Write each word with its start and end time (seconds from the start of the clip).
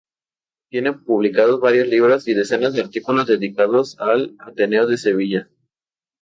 Tiene 0.71 0.93
publicados 0.93 1.59
varios 1.59 1.87
libros 1.87 2.27
y 2.27 2.33
decenas 2.33 2.73
de 2.73 2.81
artículos 2.81 3.27
dedicados 3.27 3.99
al 3.99 4.35
Ateneo 4.39 4.87
de 4.87 4.97
Sevilla. 4.97 5.49